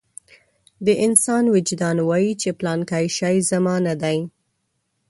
د 0.85 0.87
انسان 1.05 1.43
وجدان 1.55 1.97
وايي 2.09 2.31
چې 2.41 2.49
پلانکی 2.59 3.05
شی 3.17 3.35
زما 3.51 3.75
نه 3.87 3.95
دی. 4.03 4.17